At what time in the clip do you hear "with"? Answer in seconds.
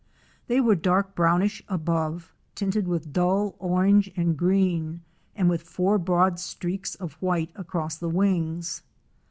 2.87-3.13, 5.47-5.61